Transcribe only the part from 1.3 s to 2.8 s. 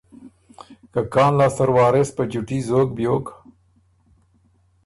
لاسته ر وارث په چُوټي